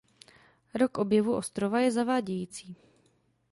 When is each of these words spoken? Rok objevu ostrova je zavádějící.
Rok 0.73 0.97
objevu 0.97 1.35
ostrova 1.35 1.79
je 1.79 1.91
zavádějící. 1.91 2.75